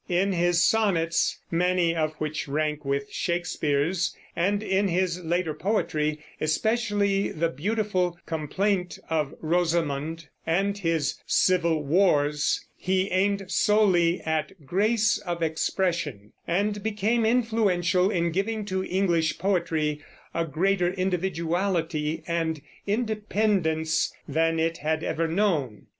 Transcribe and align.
In 0.09 0.31
his 0.31 0.65
sonnets, 0.65 1.41
many 1.51 1.95
of 1.95 2.15
which 2.15 2.47
rank 2.47 2.83
with 2.83 3.11
Shakespeare's, 3.11 4.17
and 4.35 4.63
in 4.63 4.87
his 4.87 5.19
later 5.23 5.53
poetry, 5.53 6.17
especially 6.41 7.29
the 7.29 7.49
beautiful 7.49 8.17
"Complaint 8.25 8.97
of 9.11 9.35
Rosamond" 9.41 10.27
and 10.43 10.75
his 10.75 11.19
"Civil 11.27 11.83
Wars," 11.83 12.65
he 12.75 13.11
aimed 13.11 13.51
solely 13.51 14.19
at 14.21 14.65
grace 14.65 15.19
of 15.19 15.43
expression, 15.43 16.33
and 16.47 16.81
became 16.81 17.23
influential 17.23 18.09
in 18.09 18.31
giving 18.31 18.65
to 18.65 18.83
English 18.83 19.37
poetry 19.37 20.01
a 20.33 20.45
greater 20.45 20.87
individuality 20.89 22.23
and 22.25 22.59
independence 22.87 24.11
than 24.27 24.59
it 24.59 24.79
had 24.79 25.03
ever 25.03 25.27
known. 25.27 25.85